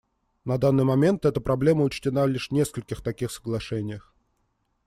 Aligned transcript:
На 0.45 0.57
данный 0.57 0.83
момент 0.83 1.25
эта 1.25 1.39
проблема 1.41 1.83
учтена 1.83 2.25
лишь 2.25 2.49
в 2.49 2.53
нескольких 2.53 3.01
таких 3.03 3.29
соглашениях. 3.29 4.15